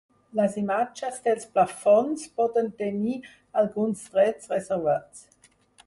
[0.37, 3.21] Les imatges dels plafons poden tenir
[3.65, 5.29] alguns drets reservats.